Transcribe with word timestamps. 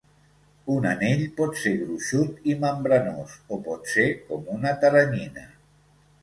Un 0.75 0.85
anell 0.91 1.19
pot 1.41 1.59
ser 1.63 1.73
gruixut 1.81 2.39
i 2.53 2.55
membranós 2.63 3.35
o 3.57 3.61
pot 3.69 3.93
ser 3.93 4.07
com 4.31 4.51
una 4.57 4.75
teranyina. 4.87 5.47